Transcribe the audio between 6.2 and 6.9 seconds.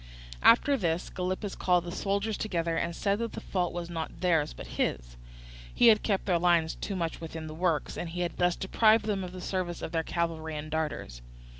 their lines